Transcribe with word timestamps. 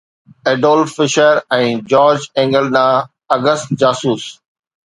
Adolf 0.49 0.89
Fischer 0.99 1.41
۽ 1.59 1.69
George 1.93 2.21
Engel 2.39 2.65
ڏانهن 2.75 3.07
August 3.39 3.67
جاسوس 3.85 4.23